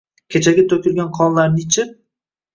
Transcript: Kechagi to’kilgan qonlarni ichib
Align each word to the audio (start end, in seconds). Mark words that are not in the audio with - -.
Kechagi 0.35 0.63
to’kilgan 0.71 1.13
qonlarni 1.19 1.63
ichib 1.67 1.95